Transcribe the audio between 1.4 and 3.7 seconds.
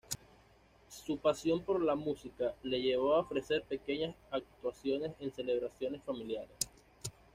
por la música le llevó a ofrecer